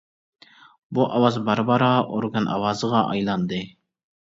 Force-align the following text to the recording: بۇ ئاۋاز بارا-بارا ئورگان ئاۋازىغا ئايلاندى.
بۇ 0.99 1.05
ئاۋاز 1.17 1.37
بارا-بارا 1.51 1.91
ئورگان 2.15 2.51
ئاۋازىغا 2.55 3.05
ئايلاندى. 3.13 3.63